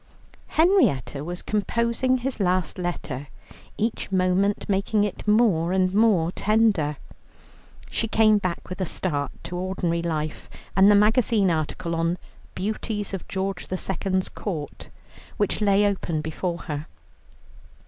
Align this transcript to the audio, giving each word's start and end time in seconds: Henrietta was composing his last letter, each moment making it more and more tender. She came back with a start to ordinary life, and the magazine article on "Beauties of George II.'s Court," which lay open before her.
Henrietta 0.47 1.23
was 1.23 1.43
composing 1.43 2.17
his 2.17 2.39
last 2.39 2.79
letter, 2.79 3.27
each 3.77 4.11
moment 4.11 4.67
making 4.67 5.03
it 5.03 5.27
more 5.27 5.71
and 5.71 5.93
more 5.93 6.31
tender. 6.31 6.97
She 7.87 8.07
came 8.07 8.39
back 8.39 8.67
with 8.67 8.81
a 8.81 8.85
start 8.87 9.29
to 9.43 9.55
ordinary 9.55 10.01
life, 10.01 10.49
and 10.75 10.89
the 10.89 10.95
magazine 10.95 11.51
article 11.51 11.93
on 11.93 12.17
"Beauties 12.55 13.13
of 13.13 13.27
George 13.27 13.67
II.'s 13.71 14.27
Court," 14.29 14.89
which 15.37 15.61
lay 15.61 15.85
open 15.85 16.21
before 16.21 16.61
her. 16.63 16.87